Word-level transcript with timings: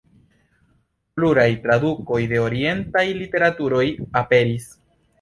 Pluraj 1.19 1.45
tradukoj 1.67 2.19
de 2.33 2.41
orientaj 2.49 3.07
literaturoj 3.23 3.87
aperis. 4.27 4.71